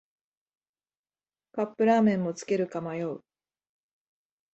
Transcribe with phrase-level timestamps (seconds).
[1.51, 3.23] カップラーメンもつけるか迷う